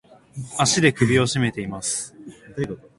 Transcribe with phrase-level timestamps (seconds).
[0.57, 2.15] 足で首をしめています。